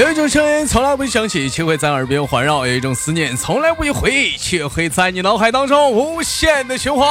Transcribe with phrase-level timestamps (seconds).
[0.00, 7.06] 有一种声音从来不响起，却会在耳边环绕；有一种思念从来不会回忆，却会在你脑海当中无限的循环。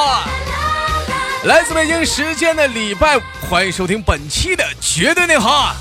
[1.43, 5.75] 来自北京时间的礼拜五，欢迎收听本期的绝对内涵。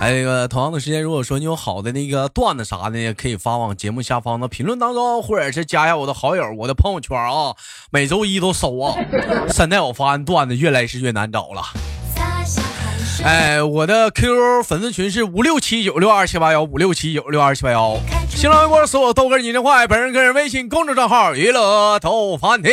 [0.00, 7.54] 哎，那个同样的时间，如果说你有好的那个段子啥的，也可以发往节目下方的评论当中，或者是加一下我的好友，我的朋友圈啊，
[7.90, 8.96] 每周一都搜啊。
[9.50, 11.62] 现在我发现段子越来越难找了。
[13.22, 17.98] 哎，我的 QQ 粉丝群是五六七九六二七八幺五六七九六二七八幺，
[18.30, 22.72] 新浪微博搜我豆哥你的坏，本人个人微信公众账号娱乐逗翻天。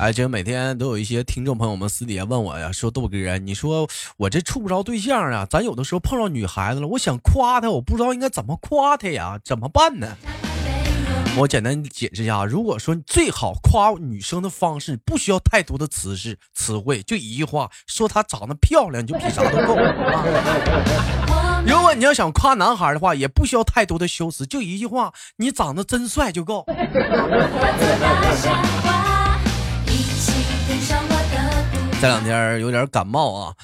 [0.00, 10.16] 哎，这每天都有一些听众朋友们私底下问我呀，说豆哥，你说我这处不着对象啊，咱有的时候碰到女孩子了，我想夸她，我不知道应该怎么夸她呀，怎么办呢？
[11.36, 19.76] 我简单解释一下，如果说最好夸女生的方式不需要太多的词是词汇，就一句话，说她长得漂亮就比啥都够。
[21.66, 26.64] 如果你要想夸男孩的话，也不需要太多的修辞，就一句话，你长得真帅就够。
[32.00, 33.54] 这两天有点感冒啊，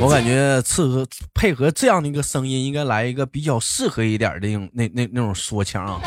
[0.00, 6.00] 我感觉适合配合这样的一个声音，应该来一个比较适合一点的那种那那那种说腔啊。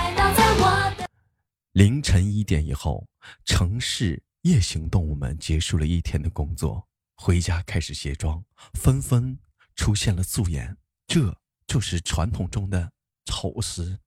[1.71, 3.08] 凌晨一点以后，
[3.45, 8.43] 城市夜行动物们结束了一天的工作，回家开始卸妆，
[8.73, 9.39] 纷纷
[9.75, 10.75] 出现了素颜，
[11.08, 11.33] 这
[11.66, 12.91] 就是传统中的
[13.25, 13.97] 丑时。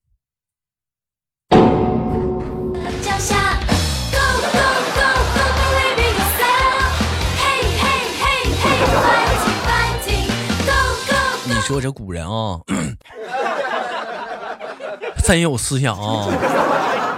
[11.44, 12.60] 你说这古人啊，
[15.24, 16.28] 真有思想啊！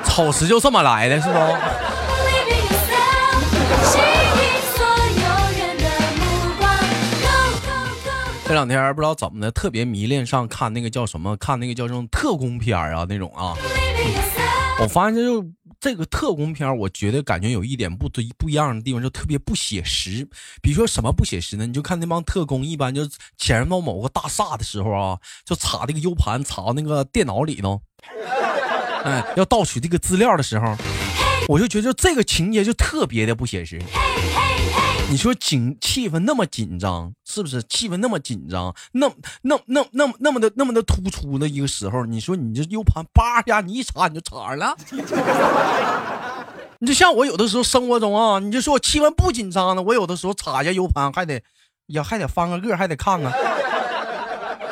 [0.04, 1.34] 草食就这么来的，是不？
[8.46, 13.56] 这两天不知道怎么的，特别迷恋上看那个叫什么，看那个叫什么特工片啊，那种啊。
[14.80, 15.44] 我发现就。
[15.80, 20.26] 这个特工片，我觉得感觉有一点不对不一样的地方，就特别不写实。
[20.62, 21.66] 比如说什么不写实呢？
[21.66, 23.06] 你就看那帮特工，一般就
[23.36, 27.82] 潜入到某个大厦的时候啊， 就插这个 U 盘插那个电脑里头，
[29.04, 30.74] 哎，要盗取这个资料的时候，
[31.48, 33.78] 我就觉得这个情节就特别的不写实。
[35.10, 37.62] 你说紧气氛那么紧张，是不是？
[37.64, 39.08] 气氛那么紧张，那
[39.42, 44.74] 那那那那么的那么的突出的一个时候，你说你这 U 盘叭一下，你一插你就插上了。
[46.80, 51.40] 你就像我有的时候生活中啊，你就说我气氛不紧张呢，我有的时候插一下 U 盘还得
[51.88, 53.32] 呀还得翻个个还得看看，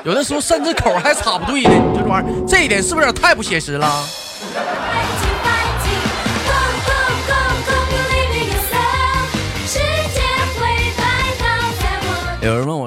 [0.05, 4.05] 有的时候甚至口还插不对的，就这玩意儿，这一点是不是有点太不写实了？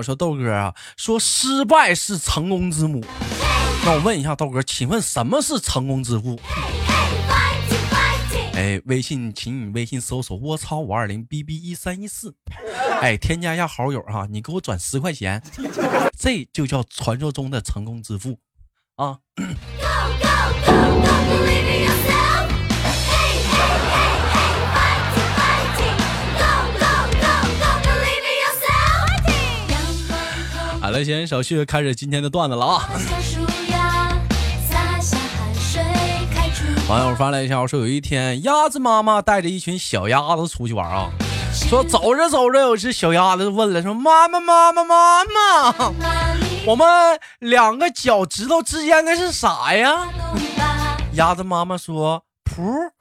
[0.05, 3.03] 说：“豆哥啊，说失败是成功之母。
[3.83, 6.39] 那我问一下豆哥，请问什么是成功之父？”
[8.55, 12.33] 哎，微信，请你微信搜索“我操五二零 bb 一三一四”，
[13.01, 15.43] 哎，添加一下好友哈，你给我转十块钱，
[16.17, 18.39] 这就叫传说中的成功之父
[18.95, 19.17] 啊。
[30.85, 32.87] 好了，先手续开始今天的段子了啊！
[36.87, 41.09] 网友发来一条说，有一天鸭子妈妈带着一群小鸭子出去玩啊，
[41.51, 45.91] 说走着走着，有只小鸭子问了，说妈妈妈妈妈妈，
[46.67, 46.87] 我们
[47.39, 50.07] 两个脚趾头之间的是啥呀？
[51.13, 52.91] 鸭子妈妈说噗。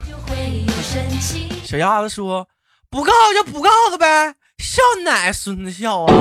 [1.63, 2.47] 小鸭子说
[2.89, 6.13] 不告诉就不告诉呗，笑奶孙子笑啊！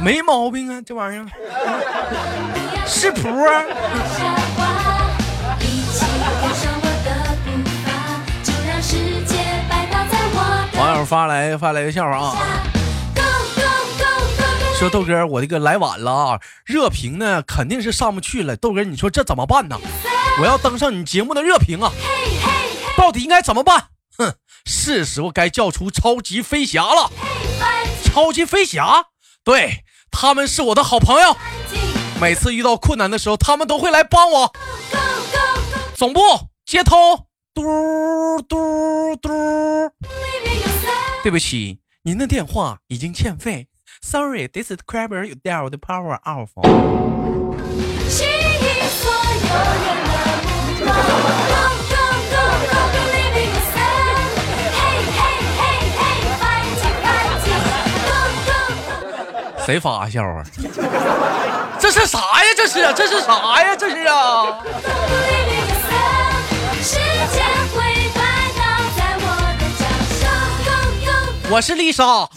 [0.00, 1.26] 没毛病啊，这玩意儿
[2.86, 3.64] 是谱啊。
[10.76, 12.36] 网友发来发来个笑话啊，
[14.78, 18.54] 说豆哥，我这个来晚了啊，热评呢肯定是上不去了。
[18.56, 19.78] 豆哥，你说这怎么办呢？
[20.40, 21.90] 我要登上你节目的热评啊，
[22.96, 23.84] 到底应该怎么办？
[24.18, 24.34] 哼，
[24.66, 27.10] 是时候该叫出超级飞侠了。
[28.14, 29.06] 超级飞侠，
[29.42, 31.36] 对他们是我的好朋友。
[32.20, 34.52] 每次遇到困难的时候，他们都会来帮我。
[35.96, 36.20] 总部
[36.64, 39.28] 接通，嘟嘟嘟。
[41.24, 43.66] 对不起，您的电话已经欠费。
[44.00, 46.50] Sorry, this is c r a b b e r you dial the power off.
[59.64, 60.44] 谁发笑啊？
[61.80, 62.44] 这是啥呀？
[62.56, 63.74] 这是这是啥呀？
[63.74, 64.60] 这是啊！
[71.50, 72.28] 我是丽莎。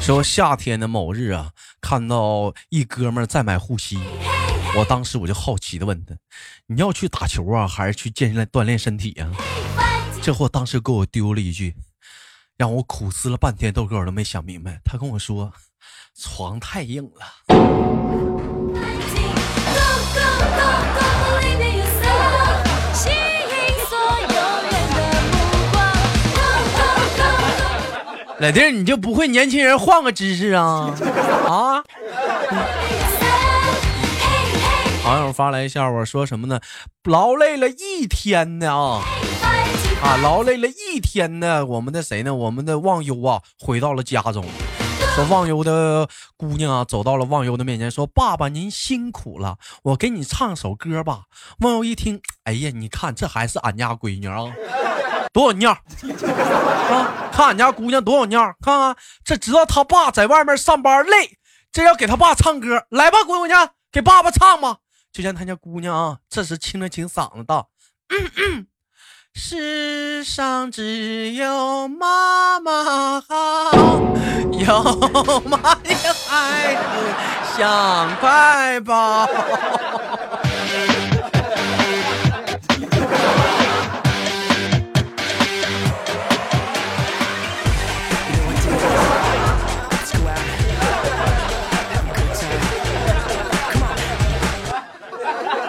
[0.00, 3.98] 说夏天的某日啊，看到一哥们在买护膝，
[4.76, 6.14] 我当时我就好奇的问他
[6.68, 9.30] ：“你要去打球啊，还是去健身锻炼身体啊？”
[10.20, 11.74] 这货当时给我丢了一句，
[12.60, 14.78] 让我苦思了半天，豆哥我都没想明白。
[14.84, 15.50] 他跟我说
[16.14, 17.10] ：“床太硬了。”
[28.38, 30.94] 老弟儿，你就不会年轻人换个姿势啊？
[31.46, 31.82] 啊！
[35.06, 36.60] 网友发来笑话，说什么呢？
[37.04, 39.02] 劳累了一天呢啊
[40.02, 40.16] 啊！
[40.16, 42.34] 劳累了一天呢，我们的谁呢？
[42.34, 44.44] 我们的忘忧啊，回到了家中。
[45.14, 51.24] 说忘忧的姑娘啊，走到了忘忧的面前，说：“爸爸，您辛苦了，我给你唱首歌吧。”
[51.60, 54.52] 忘忧一听，哎呀，你看这还是俺家闺女啊。
[55.32, 57.30] 多有尿啊！
[57.32, 61.38] 看俺家姑娘多有尿，看看这知道他爸在外面上班累，
[61.70, 64.78] 这要给他爸唱歌，来吧，姑娘，给爸爸唱吧。
[65.12, 67.68] 就见他家姑娘啊，这时清了清嗓子道
[68.08, 68.66] ：“嗯嗯
[69.32, 73.70] 世上只有妈妈好，
[74.52, 75.94] 有妈的
[76.26, 76.80] 孩子
[77.56, 79.28] 像块宝。”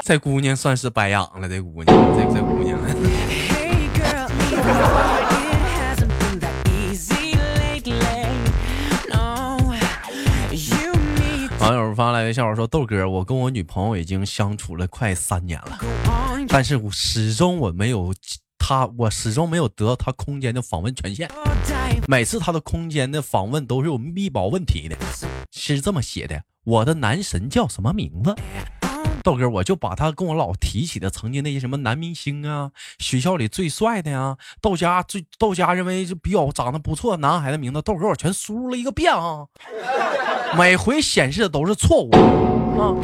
[0.03, 2.77] 这姑娘算是白养了，这姑娘，这这姑娘。
[11.59, 15.79] 网友发来的笑话说：“豆哥，我跟我女朋友已经相处了快三年了，
[16.47, 18.11] 但是我始终我没有
[18.57, 21.29] 她，我始终没有得到她空间的访问权限。
[22.07, 24.97] 每次她的空间的访问都是有密保问题的，
[25.51, 28.35] 是这么写的：我的男神叫什么名字？”
[29.23, 39.45] 豆哥，我就把他跟我老提起的曾经那些什么男明星啊，学校里最帅的呀，豆家最豆家认为就比较长得不错男孩的名字，豆哥我全输入了一个遍啊，
[40.57, 42.11] 每回显示的都是错误
[42.79, 42.95] 啊。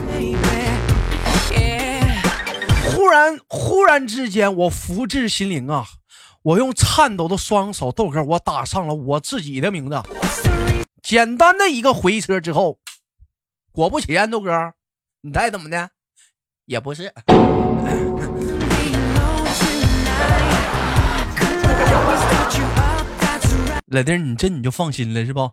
[2.90, 5.86] 忽然忽然之间，我福至心灵啊，
[6.42, 10.02] 我用颤抖的双手，豆哥我打上了我自己的名字，
[11.04, 12.80] 简单的一个回车之后，
[13.72, 14.74] 果不其然，豆哥，
[15.22, 15.92] 你猜怎么的？
[16.68, 17.10] 也不是，
[23.88, 25.50] 老弟儿，你这你就放心了是不？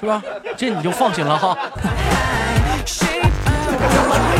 [0.00, 0.22] 是吧？
[0.56, 1.54] 这你就放心了哈。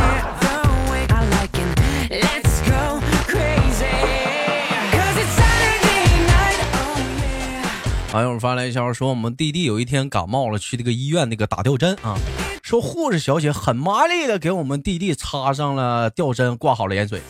[8.13, 12.19] 网友发来一条说，我们弟弟有一天感冒了，去那个医院那个打吊针啊。
[12.61, 17.23] 说护士小姐很麻利的给我们弟弟插上了吊针，挂好了盐水。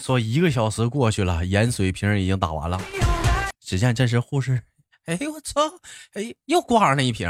[0.00, 2.80] 说一个小时过去了，盐水瓶已经打完了。
[3.60, 4.62] 只见这时护士，
[5.06, 5.60] 哎呦我操，
[6.14, 7.28] 哎又挂上了一瓶。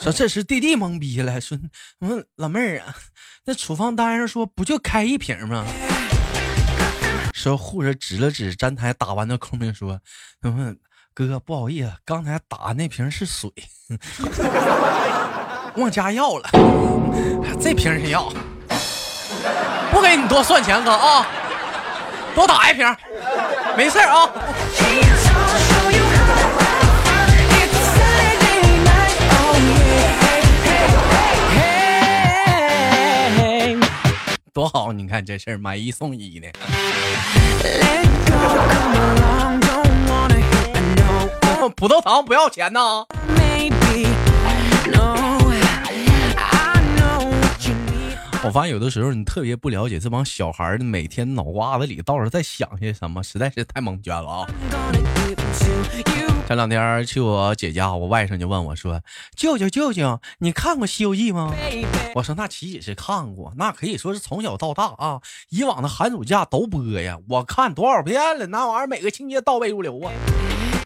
[0.00, 1.58] 说这时弟弟懵逼了，说
[2.00, 2.96] 我问老妹儿啊，
[3.44, 5.66] 那处方单上说不就开一瓶吗？
[7.34, 10.00] 说护士指了指站台打完的空瓶，说，
[10.40, 10.78] 问
[11.14, 13.50] 哥不好意思，刚才打那瓶是水。
[15.76, 16.48] 忘加药了，
[17.60, 18.32] 这瓶是药，
[19.90, 21.26] 不给你多算钱哥啊，
[22.34, 22.96] 多打一瓶，
[23.76, 24.30] 没事啊。
[34.54, 36.48] 多好，你看这事儿买一送一的。
[41.76, 43.04] 葡萄糖不要钱呐。
[48.44, 54.46] 我发现有的时候你特别不了解这帮小孩儿每天脑瓜子里到底在想些什么，实在是太蒙圈了啊！
[56.48, 59.00] 前两天去我姐家，我外甥就问我说
[59.36, 61.54] ：“舅舅舅舅，你看过《西游记》吗？”
[62.16, 70.10] 我说：“那岂止是看过，那可以说是从小到大啊，以往的寒暑假都播呀，我看多少遍了，那玩意儿每个情节倒背如流啊。”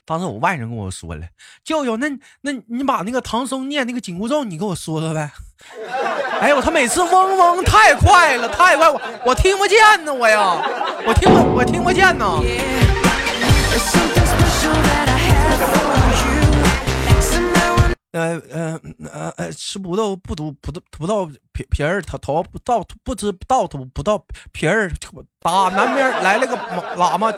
[0.06, 1.26] 当时我外甥跟我说了
[1.64, 2.08] ：“舅舅，那
[2.42, 5.32] 那你把那个唐僧念那个紧箍咒，你给我说说呗。
[6.40, 10.62] ”哎呦，他每次嗡嗡太快了，太快，我我听不见呢，我呀，
[11.06, 12.40] 我听不我听不见呢。
[18.16, 18.80] 呃呃
[19.12, 24.90] 呃呃，吃葡萄不吐葡萄葡萄皮皮儿，头头不到不知道吐不到皮儿。
[25.40, 26.56] 打南边来了个
[26.96, 27.30] 喇嘛，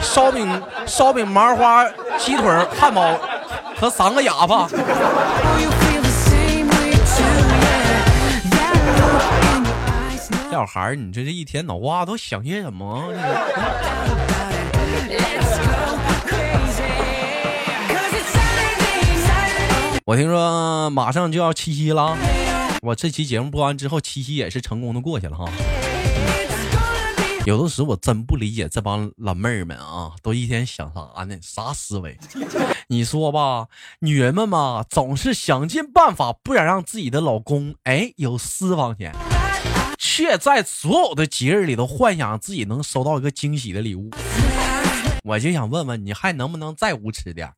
[0.00, 1.86] 烧饼烧饼麻花
[2.16, 3.20] 鸡腿汉堡
[3.76, 4.66] 和三个哑巴。
[10.50, 13.12] 小孩儿，你这这一天脑瓜都想些什么？
[20.08, 22.16] 我听说马上就要七夕了，
[22.80, 25.44] 我这期节目播完之后，七夕也是成功的过去了哈。
[27.44, 31.36] 有的时候我真不理解这帮老妹儿们啊，都一天想啥呢？
[31.42, 32.16] 啥思维？
[32.88, 33.66] 你说吧，
[34.00, 39.14] 女人们嘛，总是想尽办法不想让自己的老公哎有私房钱，
[39.98, 44.08] 却在所有的节日里都幻想自己能收到一个惊喜的礼物。
[45.24, 47.52] 我就想问问，你还能不能再无耻点？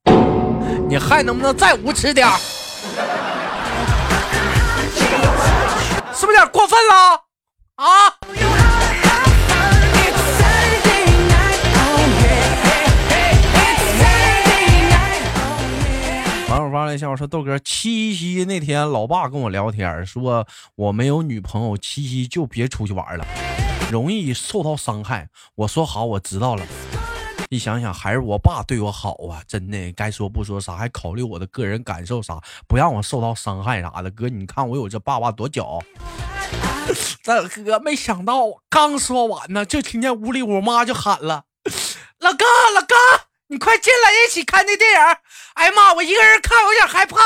[0.89, 2.37] 你还能不能再无耻点儿
[6.13, 7.25] 是不是有点过分了
[7.77, 7.87] 啊？
[16.51, 23.25] 网友发来消息说：“豆哥，七夕那天，老爸跟我聊天，说我没有女朋友，七夕就别出去玩了，
[23.91, 26.67] 容易受到伤害。”我说：“好，我知道了。”
[27.51, 29.43] 一想想，还是我爸对我好啊！
[29.49, 32.39] 真的，该说不说啥，还考虑我的个人感受啥，
[32.69, 34.09] 不让我受到伤害啥的。
[34.13, 35.83] 哥，你看我有这爸爸多骄傲。
[37.25, 41.43] 这哥没想到，刚说完呢，就听见屋里我妈就喊了
[42.21, 42.97] ：“老公，老公，
[43.49, 44.99] 你快进来，一起看那电影。”
[45.55, 47.17] 哎呀妈，我一个人看我有点害怕。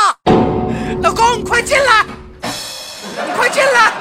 [1.02, 2.02] 老公，你快进来，
[2.40, 3.92] 你快进来。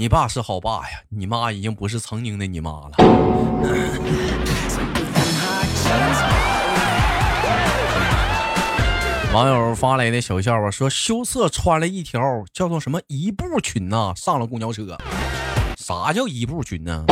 [0.00, 2.92] 你爸是好爸呀，你妈已经不是曾经的你妈了。
[9.34, 14.96] 网友发来的小笑话说：羞涩穿了一条叫做什么一步裙呐，上了公交车。
[15.76, 17.04] 啥叫一步裙呢？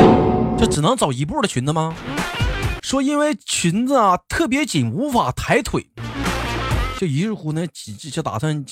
[0.57, 1.93] 就只能走一步的裙子吗？
[2.81, 5.85] 说因为裙子啊特别紧，无法抬腿。
[6.99, 8.65] 就于是乎呢，就就打算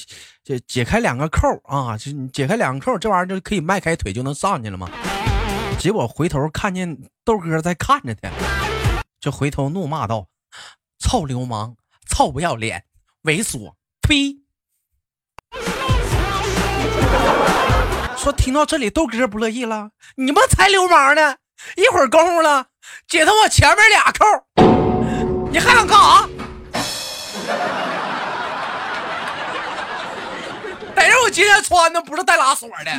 [0.44, 4.90] 解解开两个扣啊，就解开两个扣，这玩意儿就可以迈开腿就能上去了吗？
[5.80, 8.30] 结果回头看见豆哥在看着他，
[9.22, 10.28] 就回头怒骂道
[11.00, 11.76] ：“臭流氓，
[12.10, 12.84] 臭不要脸，
[13.24, 14.40] 猥琐，呸！”
[18.18, 21.38] 说听到这里，豆哥不乐意了：“你们才流氓呢！
[21.78, 22.66] 一会儿功夫了，
[23.08, 24.26] 解他我前面俩扣，
[25.50, 26.28] 你还想干啥？”
[31.38, 32.92] 今天穿的不是带拉锁的。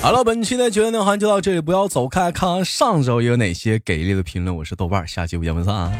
[0.00, 4.56] 好了，本期的九点内涵就到这里，不要走开，看看上周有哪些给力的评论。
[4.56, 5.92] 我是豆瓣，下期不见不散。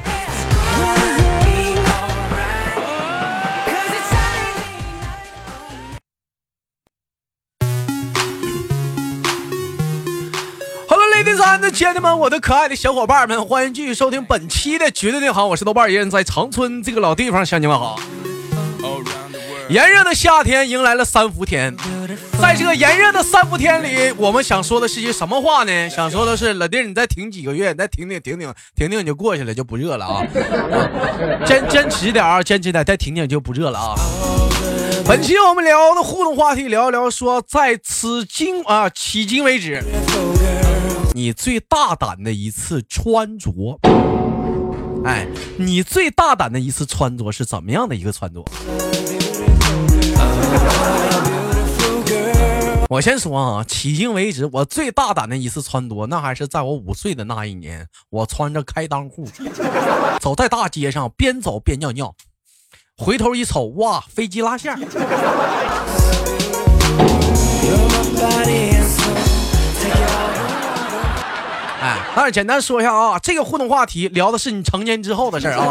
[11.71, 17.99] 亲爱的们，我的可爱的小伙伴们，欢迎继续收听本期的绝对内行，我是豆瓣，一人在长春这个老地方向你们好。
[19.69, 21.75] 炎热的夏天迎来了三伏天，
[22.41, 25.91] 在这个炎热的三伏天里，我们想说的是些什么话呢？
[25.91, 30.23] 想说的是，老弟，你再挺几个月，再挺挺挺挺挺挺，你就过去了，就不热了啊！
[31.45, 33.95] 坚坚持点啊，坚持点，再挺挺就不热了啊！
[35.05, 39.83] 本期我们聊的互动话题，聊一聊说，在此今啊迄今为止。
[41.17, 43.51] 你最大胆的一次穿着，
[45.03, 48.45] 哎，你最大胆的一次穿着是怎么样的一个穿着？
[52.91, 59.27] 我先说啊，迄今为止我最大胆的一次穿着，那还是在我五岁的那一年，我穿着开裆裤，
[60.21, 62.15] 走在大街上，边走边尿尿，
[62.99, 64.79] 回头一瞅，哇，飞机拉线。
[71.87, 75.63] 哎，那简单说一下啊，这个互动话题聊的是你成年之后的事儿啊，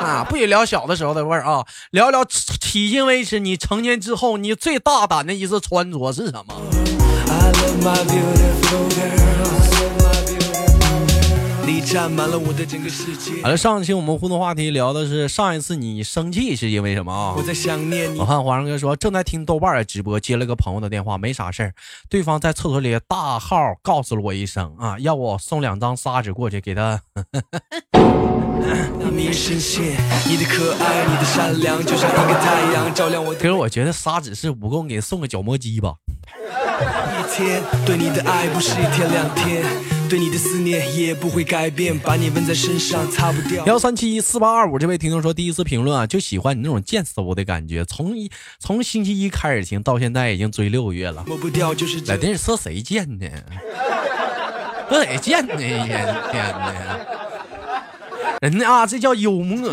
[0.02, 6.54] 啊，不许聊小的时候的味儿啊，聊聊迄今为止你成年之后你最大胆的一次穿着是什么？
[11.66, 13.42] 你占满了我的整个世界。
[13.42, 17.34] 好了，上期我们互动话题聊的是上一次你生气是因为什么啊？
[17.36, 18.18] 我在想念你。
[18.18, 21.72] 我看皇上哥说正在听豆瓣的直播，接了个朋友的电话，没啥事儿。
[22.10, 27.00] 对方在厕所里大号告诉了我一声啊，要我送两张砂纸过去给他。
[33.38, 35.94] 可是我觉得砂纸是不够，给送个角磨机吧。
[36.34, 39.64] 一天对你的爱不是一天两天。
[40.14, 43.66] 对你的思念也不会改变，把你纹在身上擦不掉。
[43.66, 47.84] 幺三七一四八二五，这位听众说第一次评论啊，就喜欢你那种贱嗖的感觉。
[47.84, 48.30] 从一
[48.60, 51.24] 从星期一开始听，到现在已经追六个月了。
[51.26, 52.00] 抹不掉就是。
[52.00, 53.26] 在电视说谁贱呢？
[54.88, 55.54] 说谁贱呢？
[55.54, 57.06] 一 天天的，
[58.40, 59.68] 人家啊，这叫幽默。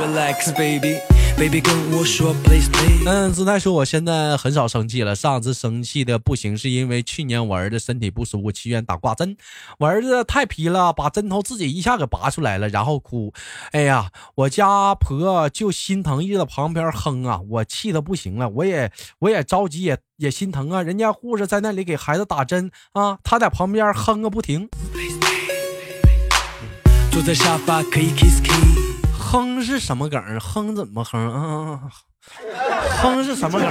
[0.00, 0.96] Relax, baby.
[1.38, 3.04] Baby 跟我说 please please。
[3.06, 9.36] 嗯，姿态说我现在很少生气了，上次生气的不行是因为去年我儿子身体不舒服去医院打挂针，
[9.78, 13.32] 我儿子太皮了，把针头自己一下给拔出来了，然后哭，
[13.70, 18.90] 哎呀，我家婆就心疼，一直在旁边哼啊，我气的不行了，我也
[19.20, 24.68] 我也着急，也也心疼啊，人家护士在那里给孩子打针啊，他在旁边哼个不停。
[27.12, 28.87] 坐在沙发可以 kiss kiss。
[29.30, 30.40] 哼是什么梗？
[30.40, 31.82] 哼怎么哼啊？
[33.02, 33.68] 哼是什么梗？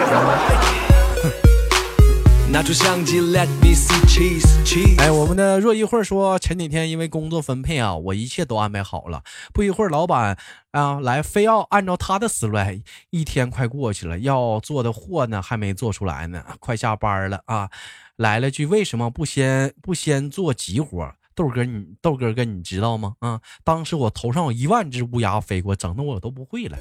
[2.52, 5.02] 拿出相机，Let me see cheese cheese。
[5.02, 9.24] 哎，我们的若一会儿说，前几天因为工作分配啊，我一切都安排好了。
[9.52, 10.38] 不一会儿，老板
[10.74, 12.80] 啊来，非要按照他的思路来。
[13.10, 17.72] 一天快过去了，要做的货呢还没做出来呢，快下班了啊！
[18.16, 21.12] 来了句，为什么不先不先做急活？
[21.38, 23.14] 豆哥，你豆哥哥，你知道吗？
[23.20, 26.76] 啊，当时我头上有一万只乌鸦飞过，整的我都不会了。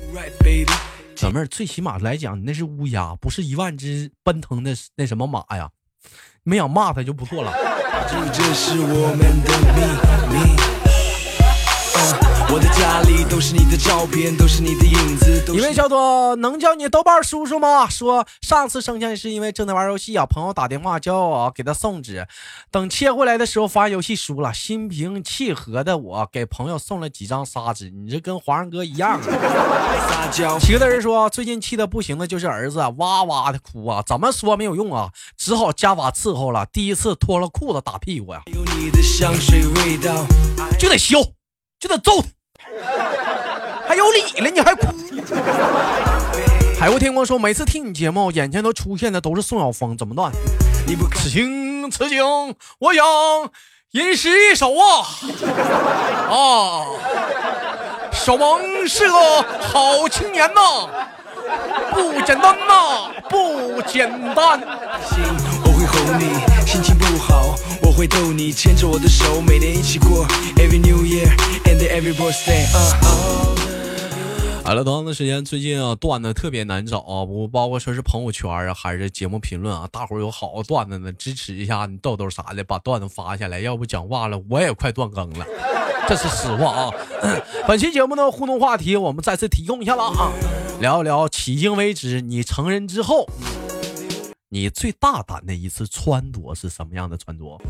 [1.15, 5.71] 小妹儿，最起码来讲，你那是乌鸦，不是一万只奔腾的那什么马呀？
[6.43, 7.53] 没想骂他就不错了。
[7.53, 9.15] 我
[10.31, 10.76] 的
[12.77, 15.43] 家里都是你的照片，都是你的影子。
[15.53, 17.89] 一位叫做能叫你豆瓣叔叔吗？
[17.89, 22.27] 说上次生气是因为正在玩游戏啊，朋友打电话叫我给他送纸，
[22.71, 27.91] 等切回来的时候发现游戏输了，心平气和的我给朋友送了几张砂纸。
[27.91, 29.21] 你这跟皇上哥一样。
[29.23, 30.59] 撒娇。
[30.59, 36.67] 七个人说最近气的不行的就是儿子，哇哇的哭啊，怎么说没有用啊，只好加把伺候了。
[36.73, 38.43] 第一次脱了裤子打屁股呀，
[40.79, 41.19] 就得削，
[41.87, 42.29] 就得揍他。
[43.87, 44.89] 还有理了，你还哭？
[46.79, 50.33] 海阔天空说，每次听你节目，眼前都出现的都是宋晓峰，怎么断？
[51.15, 52.25] 此情此景，
[52.81, 53.05] 我想
[53.93, 55.07] 吟诗一首啊
[56.29, 56.85] 啊！
[58.13, 60.89] 小萌是个好青年呐，
[61.93, 64.61] 不简单呐，不简单。
[65.65, 67.55] 我会哄你，心情不好。
[67.97, 72.67] 会逗你牵着我的手，每年一起过 Every New Year and every birthday。
[74.63, 85.47] 好了，同样的时间，最近啊段子特别难找啊，不包括说是朋友圈啊，还是节目评论啊，大伙有好段子呢，支持一下你豆豆啥的，把段子发下来，要不讲话了我也快断更了，
[86.07, 86.91] 这是实话啊。
[87.67, 90.31] 本期节目的互动话题，我们再次提供一下了啊，
[90.81, 93.27] 聊一聊迄今为止你成人之后。
[94.49, 97.61] 你最大胆的一次穿着是什么样的穿着？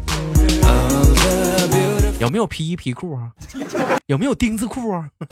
[2.19, 3.33] 有没有皮衣皮裤啊？
[4.07, 5.09] 有没有钉子裤啊？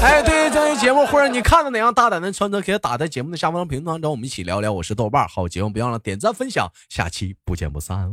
[0.00, 4.72] 哎，对这期节目或者你看到哪样大胆的穿着，可以打在节目的下方评论当中，我们一起聊聊。
[4.72, 8.12] 我是豆瓣，好节目别忘了点赞分享，下期不见不散哦。